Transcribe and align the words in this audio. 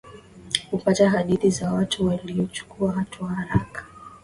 utapata 0.71 1.09
hadithi 1.09 1.49
za 1.49 1.73
watu 1.73 2.05
waliyochukua 2.07 2.91
hatua 2.91 3.29
haraka 3.29 3.85